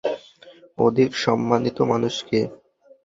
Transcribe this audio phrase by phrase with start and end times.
[0.77, 2.39] অধিক সম্মানিত মানুষ কে?